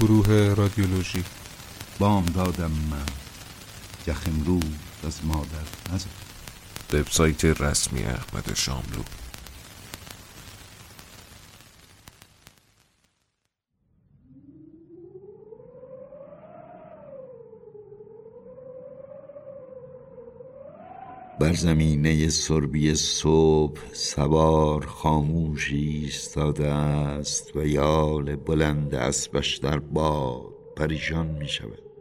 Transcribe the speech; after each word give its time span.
گروه 0.00 0.54
رادیولوژی. 0.54 1.24
بام 1.98 2.24
دادم 2.24 2.70
من. 2.70 3.06
یخ 4.06 4.18
امروز 4.26 4.62
از 5.06 5.24
مادر 5.24 5.92
نزد. 5.92 6.06
وبسایت 6.92 7.44
رسمی 7.44 8.02
احمد 8.02 8.54
شاملو. 8.54 9.02
زمینه 21.54 22.28
سربی 22.28 22.94
صبح 22.94 23.80
سوار 23.92 24.86
خاموشی 24.86 25.76
ایستاده 25.76 26.68
است 26.68 27.56
و 27.56 27.66
یال 27.66 28.36
بلند 28.36 28.94
اسبش 28.94 29.56
در 29.56 29.78
باد 29.78 30.54
پریشان 30.76 31.26
می 31.26 31.48
شود 31.48 31.93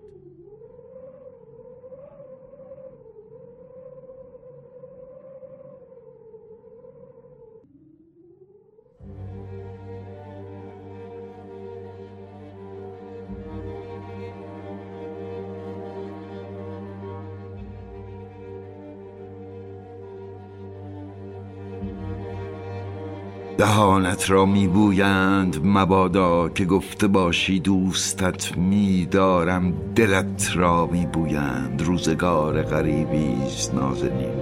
دهانت 23.84 24.30
را 24.30 24.46
میبویند 24.46 25.62
مبادا 25.64 26.50
که 26.50 26.66
گفته 26.66 27.08
باشی 27.08 27.60
دوستت 27.60 28.58
میدارم 28.58 29.74
دلت 29.96 30.52
را 30.56 30.88
میبویند 30.88 31.82
روزگار 31.82 32.62
غریبی 32.62 33.34
است 33.46 33.74
نازنین. 33.74 34.36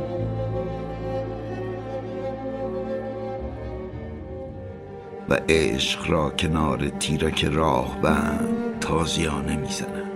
و 5.30 5.38
عشق 5.50 6.10
را 6.10 6.30
کنار 6.30 6.90
تیرک 6.90 7.46
راه 7.46 8.02
بند 8.02 8.80
تازیانه 8.82 9.58
می‌زنند 9.58 10.11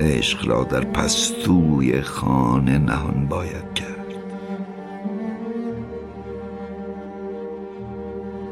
عشق 0.00 0.48
را 0.48 0.64
در 0.64 0.80
پستوی 0.80 2.00
خانه 2.00 2.78
نهان 2.78 3.26
باید 3.28 3.74
کرد. 3.74 3.96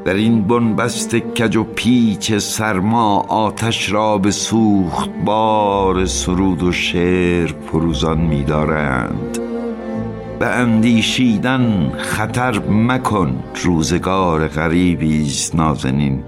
در 0.04 0.14
این 0.14 0.42
بنبست 0.42 1.16
کج 1.16 1.56
و 1.56 1.64
پیچ 1.64 2.32
سرما 2.32 3.18
آتش 3.18 3.92
را 3.92 4.18
به 4.18 4.30
سوخت 4.30 5.10
بار 5.24 6.04
سرود 6.04 6.62
و 6.62 6.72
شعر 6.72 7.54
فروزان 7.66 8.18
می‌دارند 8.18 9.38
به 10.38 10.46
اندیشیدن 10.46 11.92
خطر 11.98 12.58
مکن 12.68 13.44
روزگار 13.64 14.48
غریبی 14.48 15.22
است 15.22 15.54
نازنین. 15.54 16.24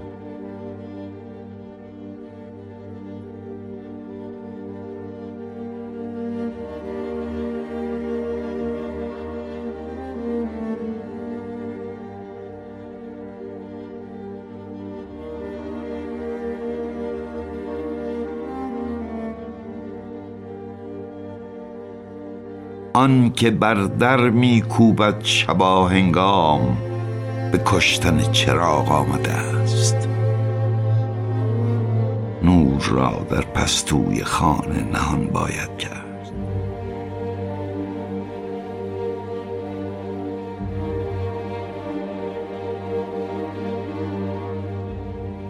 آن 23.07 23.31
که 23.35 23.51
بر 23.51 23.73
در 23.73 24.29
میکوبد 24.29 25.23
شبا 25.23 25.87
هنگام 25.87 26.77
به 27.51 27.61
کشتن 27.65 28.31
چراغ 28.31 28.91
آمده 28.91 29.31
است. 29.31 30.09
نور 32.43 32.81
را 32.91 33.25
در 33.29 33.41
پستوی 33.41 34.23
خانه 34.23 34.83
نهان 34.93 35.27
باید 35.27 35.77
کرد. 35.77 36.31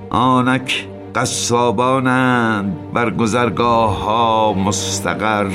آنک 0.09 0.87
قصابانند 1.15 2.77
بر 2.93 3.09
گذرگاه 3.09 4.03
ها 4.03 4.53
مستقر 4.53 5.51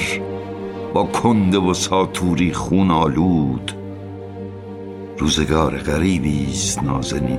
با 0.94 1.04
کنده 1.04 1.58
و 1.58 1.74
ساتوری 1.74 2.52
خون 2.52 2.90
آلود. 2.90 3.72
روزگار 5.18 5.76
غریبی 5.76 6.46
است 6.50 6.82
نازنین 6.82 7.38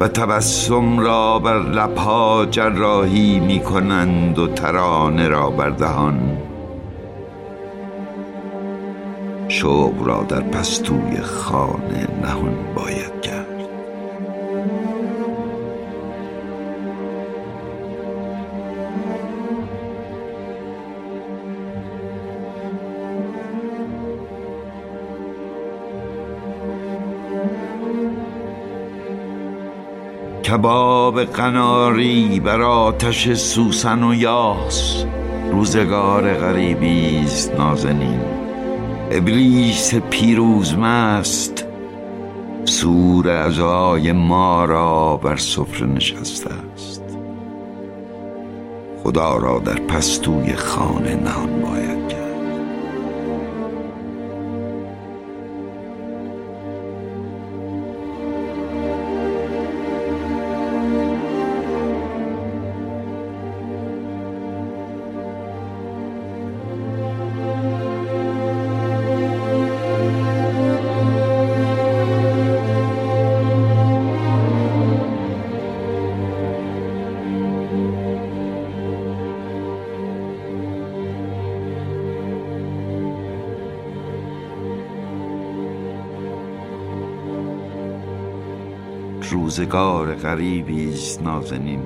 و 0.00 0.08
تبسم 0.08 0.98
را 0.98 1.38
بر 1.38 1.58
لبها 1.58 2.46
جراحی 2.50 3.40
می 3.40 3.60
کنند 3.60 4.38
و 4.38 4.48
ترانه 4.48 5.28
را 5.28 5.50
بر 5.50 5.70
دهان. 5.70 6.38
شوق 9.48 10.06
را 10.06 10.22
در 10.28 10.40
پستوی 10.40 11.20
خانه 11.20 12.08
نهان 12.22 12.54
باید. 12.74 13.21
کباب 30.52 31.24
قناری 31.24 32.40
بر 32.40 32.60
آتش 32.60 33.32
سوسن 33.32 34.02
و 34.02 34.14
یاس. 34.14 35.04
روزگار 35.52 36.34
غریبی 36.34 37.22
است 37.24 37.54
نازنین. 37.54 38.20
ابلیس 39.10 39.94
پیروز 39.94 40.78
مست. 40.78 41.66
سور 42.64 43.28
ازای 43.28 44.12
ما 44.12 44.64
را 44.64 45.16
بر 45.16 45.36
سفره 45.36 45.86
نشسته 45.86 46.50
است. 46.74 47.02
خدا 49.04 49.36
را 49.36 49.58
در 49.58 49.74
پستوی 49.74 50.52
خانه 50.52 51.14
نهان 51.14 51.60
باید 51.60 52.08
کرد. 52.08 52.21
روزگار 89.52 90.14
غریبی 90.14 90.92
است 90.92 91.22
نازنین. 91.22 91.82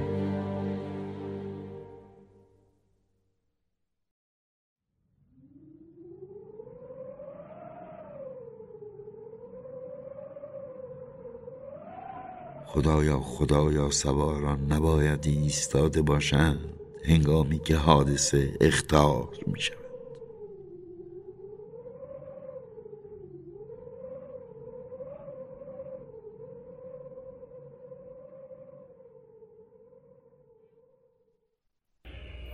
خدایا 12.67 13.21
خدایا 13.21 13.91
سواران 13.91 14.73
نباید 14.73 15.27
ایستاده 15.27 16.03
باشند. 16.03 16.59
هنگامی 17.05 17.59
که 17.59 17.77
حادثه 17.77 18.57
اختار 18.61 19.29
می 19.47 19.61
شود 19.61 19.87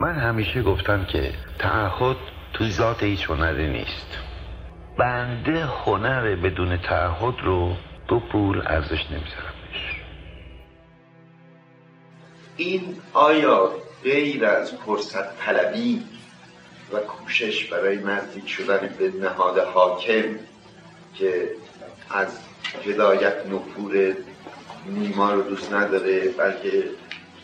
من 0.02 0.14
همیشه 0.32 0.62
گفتم 0.62 1.04
که 1.04 1.32
تعهد 1.58 2.16
تو 2.52 2.68
ذات 2.68 3.02
هیچ 3.02 3.30
هنری 3.30 3.68
نیست. 3.68 4.06
بنده 4.98 5.64
هنر 5.64 6.36
بدون 6.36 6.76
تعهد 6.76 7.34
رو 7.42 7.76
دو 8.08 8.20
پول 8.20 8.62
ارزش 8.66 9.10
نمی‌ذارم 9.10 9.54
این 12.56 12.96
آیا 13.12 13.72
غیر 14.04 14.44
از 14.44 14.74
فرصت 14.74 15.38
طلبی 15.38 16.02
و 16.92 16.98
کوشش 16.98 17.64
برای 17.64 17.96
نزدیک 17.96 18.48
شدن 18.48 18.94
به 18.98 19.12
نهاد 19.20 19.58
حاکم 19.58 20.24
که 21.14 21.48
از 22.10 22.38
هدایت 22.86 23.46
نفور 23.46 24.14
نیما 24.86 25.32
رو 25.32 25.42
دوست 25.42 25.72
نداره 25.72 26.28
بلکه 26.28 26.84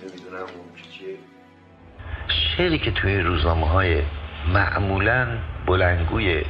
نمی‌دونم 0.03 0.41
اون 0.41 0.83
چیه 0.99 1.17
شعری 2.59 2.79
که 2.79 2.91
توی 2.91 3.21
روزنامه 3.21 3.69
های 3.69 4.03
معمولا 4.49 5.27
بلنگوی 5.67 6.43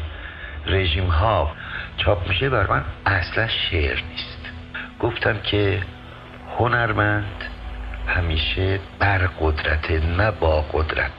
رژیم 0.66 1.06
ها 1.06 1.52
چاپ 1.96 2.28
میشه 2.28 2.48
بر 2.48 2.66
من 2.66 2.84
اصلا 3.06 3.48
شعر 3.48 4.00
نیست. 4.10 4.38
گفتم 5.00 5.40
که 5.40 5.82
هنرمند 6.58 7.44
همیشه 8.06 8.80
بر 8.98 9.18
قدرت 9.18 9.90
نه 9.90 10.30
با 10.30 10.62
قدرت. 10.72 11.10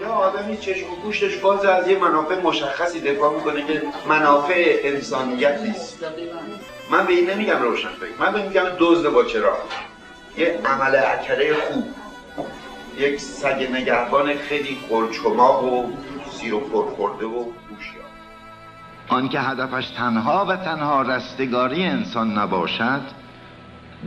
یا 0.00 0.08
آدمی 0.08 0.56
چشم 0.56 0.92
و 0.92 0.96
گوشتش 0.96 1.36
باز 1.36 1.64
از 1.64 1.88
یه 1.88 1.98
منافع 1.98 2.40
مشخصی 2.40 3.00
دفاع 3.00 3.34
می‌کنه 3.34 3.66
که 3.66 3.82
منافع 4.08 4.76
انسانیت 4.84 5.60
نیست. 5.60 6.04
من 6.90 7.06
به 7.06 7.12
این 7.12 7.30
نمیگم 7.30 7.62
روشن 7.62 7.88
فکر 7.88 8.20
من 8.20 8.32
به 8.32 8.38
این 8.38 8.48
میگم 8.48 8.66
دزد 8.78 9.08
با 9.08 9.24
چرا 9.24 9.58
یه 10.36 10.60
عمل 10.64 10.96
اکره 10.96 11.54
خوب. 11.54 11.84
یک 12.98 13.20
سگ 13.20 13.68
نگهبان 13.72 14.34
خیلی 14.34 14.78
خلچماق 14.88 15.64
و 15.64 15.92
سیر 16.30 16.54
و 16.54 16.60
پرخورده 16.60 17.26
و 17.26 17.44
هوشیار. 17.70 18.04
آن 19.08 19.28
که 19.28 19.40
هدفش 19.40 19.90
تنها 19.90 20.44
و 20.44 20.56
تنها 20.56 21.02
رستگاری 21.02 21.84
انسان 21.84 22.38
نباشد 22.38 23.00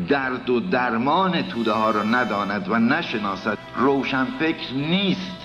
درد 0.10 0.50
و 0.50 0.60
درمان 0.60 1.42
توده 1.42 1.72
ها 1.72 1.92
را 1.92 2.04
نداند 2.04 2.70
و 2.70 2.76
نشناسد 2.76 3.58
روشن 3.76 4.28
فکر 4.40 4.74
نیست. 4.74 5.38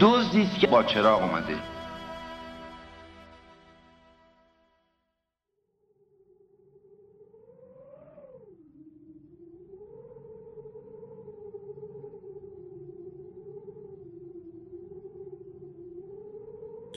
دزدی 0.00 0.42
است 0.42 0.58
که 0.58 0.66
با 0.66 0.82
چراغ 0.82 1.22
اومده. 1.22 1.73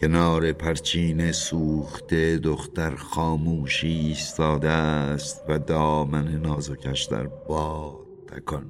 کنار 0.07 0.51
پرچین 0.51 1.31
سوخته 1.31 2.37
دختر 2.37 2.95
خاموشی 2.95 3.87
ایستاده 3.87 4.69
است 4.69 5.43
و 5.49 5.59
دامن 5.59 6.27
نازکش 6.27 7.03
در 7.03 7.27
باد 7.27 8.07
تکان 8.27 8.65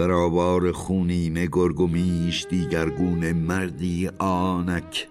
در 0.00 0.10
آوار 0.10 0.72
خونین 0.72 1.46
گرگ 1.52 1.80
و 1.80 1.86
میش 1.86 2.46
دیگرگون 2.50 3.32
مردی 3.32 4.10
آنک 4.18 5.08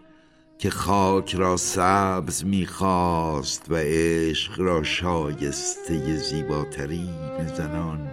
که 0.57 0.69
خاک 0.69 1.35
را 1.35 1.57
سبز 1.57 2.45
می‌خواست 2.45 3.65
و 3.71 3.75
عشق 3.75 4.59
را 4.59 4.83
شایسته 4.83 6.17
زیباترین 6.17 7.47
زنان 7.57 8.07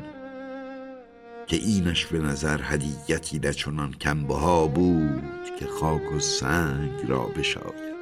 که 1.47 1.57
اینش 1.57 2.07
به 2.07 2.19
نظر 2.19 2.61
هدیتی 2.63 3.39
نچنان 3.39 3.93
کمبها 3.93 4.67
بود 4.67 5.55
که 5.59 5.67
خاک 5.67 6.13
و 6.13 6.19
سنگ 6.19 7.09
را 7.09 7.25
بشاید. 7.37 7.97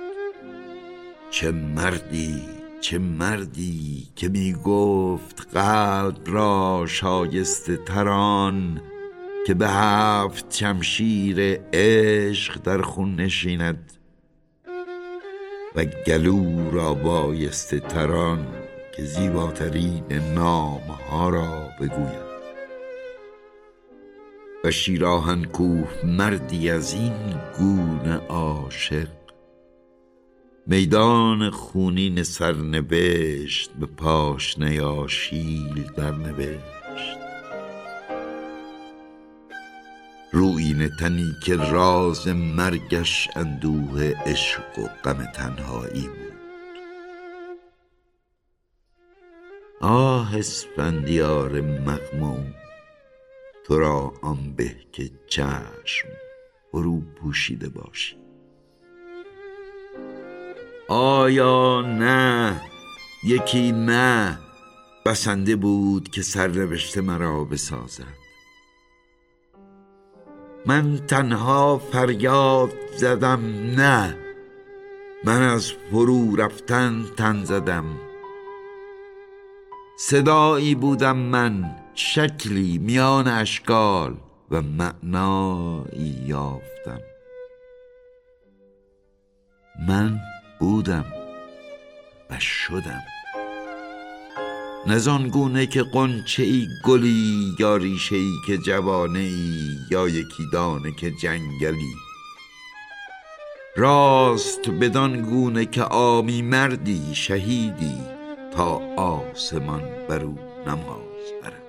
چه 1.30 1.50
مردی 1.50 2.53
چه 2.84 2.98
مردی 2.98 4.08
که 4.16 4.28
می 4.28 4.52
گفت 4.52 5.48
قلب 5.52 6.18
را 6.26 6.84
شایسته 6.88 7.76
تران 7.76 8.80
که 9.46 9.54
به 9.54 9.68
هفت 9.68 10.54
شمشیر 10.54 11.60
عشق 11.72 12.62
در 12.62 12.82
خون 12.82 13.14
نشیند 13.14 13.92
و 15.76 15.84
گلو 15.84 16.70
را 16.70 16.94
بایسته 16.94 17.80
تران 17.80 18.46
که 18.96 19.04
زیباترین 19.04 20.04
نامها 20.34 21.28
را 21.28 21.68
بگوید. 21.80 22.24
و 24.64 24.70
شیراهن 24.70 25.44
کوه 25.44 25.88
مردی 26.04 26.70
از 26.70 26.94
این 26.94 27.34
گونه 27.58 28.16
عاشق 28.28 29.23
میدان 30.66 31.50
خونین 31.50 32.22
سرنوشت 32.22 33.70
به 33.70 33.86
پاشنه 33.86 34.82
آشیل 34.82 35.82
در 35.96 36.10
نوشت 36.10 37.18
روین 40.32 40.88
تنی 41.00 41.32
که 41.42 41.56
راز 41.56 42.28
مرگش 42.28 43.28
اندوه 43.36 44.12
عشق 44.26 44.78
و 44.78 44.82
غم 45.04 45.26
تنهایی 45.34 46.08
بود. 46.08 46.38
آه 49.80 50.36
اسفندیار 50.38 51.60
مغموم 51.60 52.54
تو 53.64 53.78
را 53.78 54.12
آن 54.22 54.52
به 54.56 54.76
که 54.92 55.10
چشم 55.26 56.08
فرو 56.72 57.00
پوشیده 57.00 57.68
باشی. 57.68 58.23
آیا 60.88 61.80
نه؟ 61.80 62.60
یکی 63.24 63.72
نه. 63.72 64.38
بسنده 65.06 65.56
بود 65.56 66.08
که 66.08 66.22
سرنوشت 66.22 66.98
مرا 66.98 67.44
بسازد. 67.44 68.24
من 70.66 70.96
تنها 70.96 71.78
فریاد 71.78 72.72
زدم 72.96 73.40
نه. 73.76 74.16
من 75.24 75.42
از 75.42 75.72
فرو 75.72 76.36
رفتن 76.36 77.04
تن 77.16 77.44
زدم. 77.44 77.84
صدایی 79.98 80.74
بودم 80.74 81.16
من 81.16 81.76
شکلی 81.94 82.78
میان 82.78 83.28
اشکال 83.28 84.16
و 84.50 84.62
معنایی 84.62 86.24
یافتم. 86.26 87.00
من 89.88 90.20
بودم 90.64 91.04
و 92.30 92.40
شدم. 92.40 93.02
نزان 94.86 95.28
گونه 95.28 95.66
که 95.66 95.82
قنچه 95.82 96.42
ای 96.42 96.68
گلی 96.84 97.56
یا 97.58 97.76
ریشه 97.76 98.16
ای 98.16 98.32
که 98.46 98.58
جوانه 98.58 99.18
ای 99.18 99.76
یا 99.90 100.08
یکی 100.08 100.42
دانه 100.52 100.92
که 100.92 101.10
جنگلی. 101.10 101.94
راست 103.76 104.70
بدان 104.70 105.22
گونه 105.22 105.66
که 105.66 105.82
آمی 105.84 106.42
مردی 106.42 107.14
شهیدی 107.14 108.00
تا 108.52 108.82
آسمان 108.96 109.82
بر 110.08 110.22
او 110.22 110.38
نماز 110.66 111.42
برد. 111.42 111.63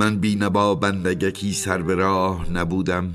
من 0.00 0.16
بینبا 0.16 0.74
بندگکی 0.74 1.52
سر 1.52 1.82
به 1.82 1.94
راه 1.94 2.52
نبودم 2.52 3.14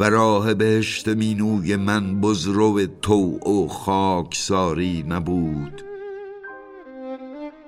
و 0.00 0.10
راه 0.10 0.54
بهشت 0.54 1.08
مینوی 1.08 1.76
من 1.76 2.20
بزرو 2.20 2.86
تو 3.02 3.38
و 3.38 3.68
خاکساری 3.68 5.04
نبود. 5.08 5.82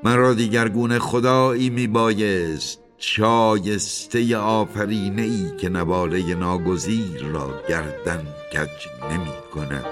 مرا 0.04 0.34
دیگرگونه 0.34 0.98
خدایی 0.98 1.70
می 1.70 1.86
بایست 1.86 2.80
شایسته 2.98 4.36
آفرینه 4.36 5.22
ای 5.22 5.56
که 5.58 5.68
نواله 5.68 6.34
ناگزیر 6.34 7.22
را 7.22 7.50
گردن 7.68 8.26
کج 8.52 8.88
نمی 9.12 9.34
کند. 9.54 9.86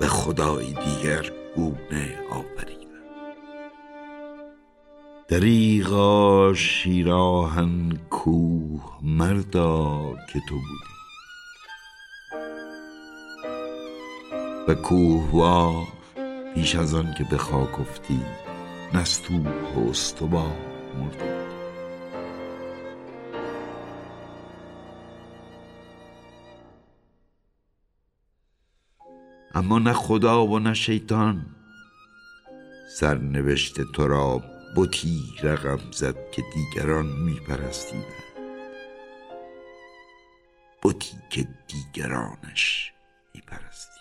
به 0.00 0.06
خدای 0.06 0.66
دیگر 0.66 1.30
گونه 1.56 2.18
آفریدن 2.30 2.75
دریغا 5.36 6.54
شیراهن 6.54 7.98
کوه 8.10 8.98
مردا 9.02 10.14
که 10.32 10.40
تو 10.48 10.54
بودی. 10.54 10.96
و 14.68 14.74
کوهوار 14.74 15.86
پیش 16.54 16.76
از 16.76 16.94
آن 16.94 17.14
که 17.14 17.24
به 17.30 17.36
خاک 17.36 17.80
افتی 17.80 18.20
نستوه 18.94 19.52
و 19.76 19.90
استبا 19.90 20.46
مرده 20.98 21.46
اما 29.54 29.78
نه 29.78 29.92
خدا 29.92 30.46
و 30.46 30.58
نه 30.58 30.74
شیطان 30.74 31.46
سرنوشت 32.98 33.80
تو 33.80 34.06
را 34.06 34.55
بتی 34.74 35.34
رقم 35.42 35.90
زد 35.92 36.30
که 36.30 36.42
دیگران 36.54 37.06
میپرستیدند. 37.06 38.26
بتی 40.82 41.16
که 41.30 41.48
دیگرانش 41.66 42.92
میپرستید 43.34 43.95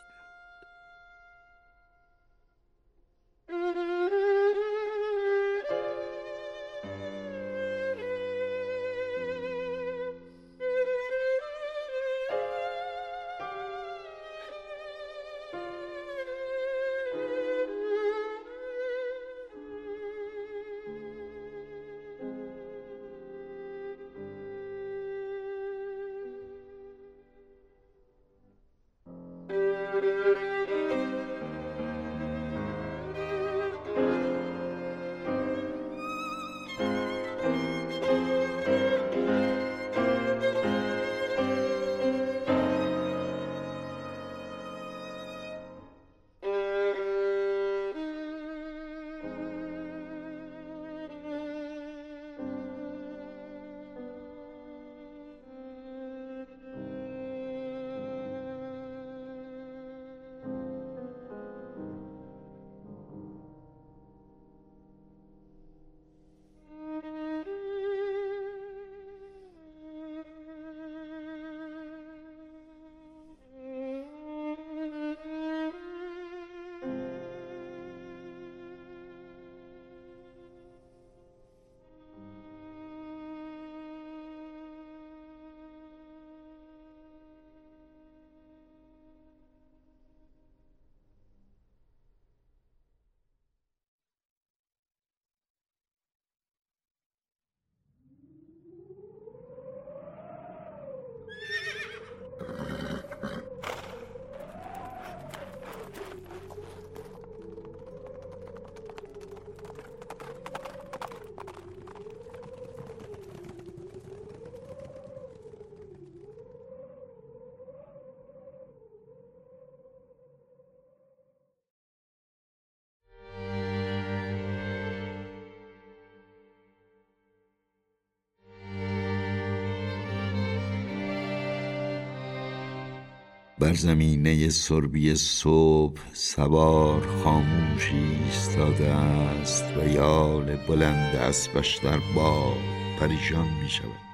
بر 133.65 133.73
زمینه 133.73 134.49
سربی 134.49 135.15
صبح 135.15 136.01
سوار 136.13 137.07
خاموشی 137.23 137.97
ایستاده 138.25 138.87
است 138.87 139.63
و 139.77 139.87
یال 139.87 140.55
بلند 140.67 141.15
اسبش 141.15 141.77
در 141.77 141.99
باد 142.15 142.57
پریشان 142.99 143.47
می 143.63 143.69
شود. 143.69 144.05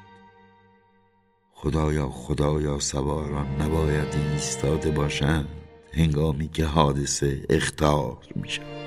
خدایا 1.54 2.10
خدایا 2.10 2.80
سواران 2.80 3.62
نباید 3.62 4.16
ایستاده 4.34 4.92
باشند. 4.92 5.48
هنگامی 5.94 6.48
که 6.48 6.66
حادثه 6.66 7.46
اختار 7.50 8.18
می 8.36 8.50
شود. 8.50 8.81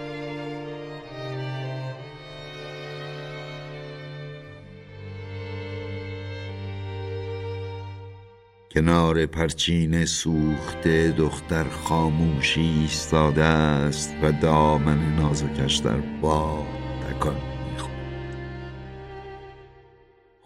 کنار 8.74 9.26
پرچین 9.26 10.04
سوخته 10.04 11.10
دختر 11.10 11.64
خاموشی 11.64 12.60
ایستاده 12.60 13.44
است 13.44 14.14
و 14.22 14.32
دامن 14.32 15.16
نازکش 15.16 15.76
در 15.76 15.96
باد 15.96 16.66
تکان 17.10 17.54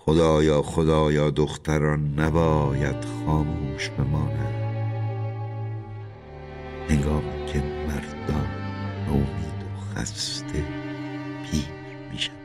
خدایا 0.09 0.63
خدایا 0.63 1.31
دختران 1.31 2.21
نباید 2.21 3.05
خاموش 3.05 3.91
بمانند. 3.91 4.59
هنگامی 6.89 7.47
که 7.47 7.59
مردان 7.59 8.49
نومید 9.07 9.63
و 9.63 9.95
خسته 9.95 10.65
پیر 11.45 11.65
میشن 12.13 12.38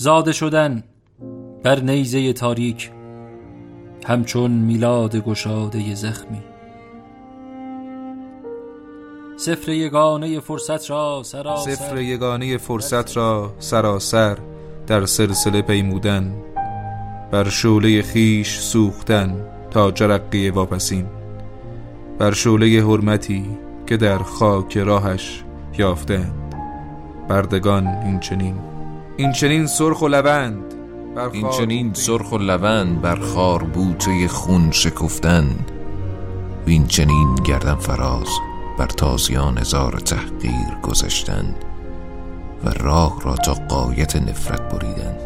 زاده 0.00 0.32
شدن 0.32 0.82
بر 1.62 1.80
نیزه 1.80 2.32
تاریک 2.32 2.90
همچون 4.06 4.50
میلاد 4.50 5.16
گشاده 5.16 5.94
زخمی. 5.94 6.42
سفر 9.36 9.72
یگانه 9.72 10.40
فرصت 10.40 10.90
را 10.90 11.22
سراسر 11.24 11.74
سفر 11.74 11.98
یگانه 12.00 12.58
فرصت 12.58 13.16
را 13.16 13.52
سراسر 13.58 14.38
در 14.86 15.06
سلسله 15.06 15.62
پیمودن 15.62 16.34
بر 17.30 17.48
شعله 17.48 18.02
خیش 18.02 18.58
سوختن 18.58 19.46
تا 19.70 19.90
جرقی 19.90 20.50
واپسین. 20.50 21.06
بر 22.18 22.32
شعله 22.32 22.82
حرمتی 22.82 23.58
که 23.86 23.96
در 23.96 24.18
خاک 24.18 24.76
راهش 24.76 25.44
یافتند 25.78 26.54
بردگان 27.28 27.86
این 27.86 28.20
چنین 28.20 28.69
این 29.16 29.32
چنین 29.32 29.66
سرخ 29.66 30.02
و 30.02 30.08
لبند 30.08 30.74
این 31.32 31.50
چنین 31.50 31.94
سرخ 31.94 32.32
و 32.32 32.38
لبند 32.38 33.00
بر 33.00 33.16
خار 33.16 33.62
بوته 33.62 34.28
خون 34.28 34.70
شکفتند 34.70 35.70
این 36.66 36.86
چنین 36.86 37.34
گردن 37.34 37.74
فراز 37.74 38.28
بر 38.78 38.86
تازیان 38.86 39.58
هزار 39.58 39.98
تحقیر 39.98 40.78
گذشتن 40.82 41.54
و 42.64 42.70
راه 42.70 43.20
را 43.22 43.36
تا 43.36 43.54
قایت 43.54 44.16
نفرت 44.16 44.60
بریدن. 44.74 45.16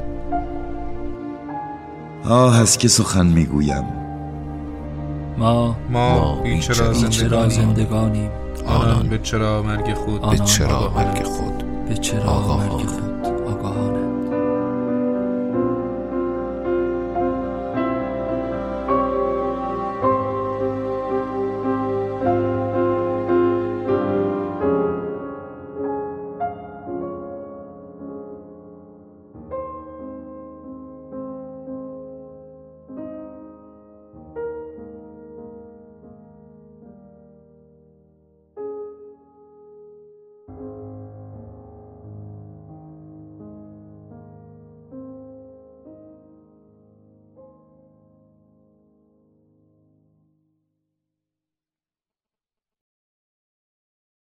آه 2.24 2.60
از 2.60 2.78
که 2.78 2.88
سخن 2.88 3.26
می‌گویم. 3.26 3.84
ما 5.38 5.76
ما 5.90 6.18
ما 6.18 6.42
بیچرا 6.42 6.88
بیچرا 6.88 7.08
چرا 7.08 7.48
زندگانی 7.48 7.50
زندگانیم. 7.50 8.30
آنان 8.66 9.08
به 9.08 9.18
چرا 9.18 9.62
مرگ 9.62 9.94
خود؟ 9.94 10.30
به 10.30 10.38
چرا. 10.38 10.92
مرگ 10.96 11.22
خود؟ 11.22 11.64
به 11.88 11.94
چرا 11.94 12.22
آگاهان. 12.22 12.66
مرگ 12.66 12.86
خود؟ 12.86 13.03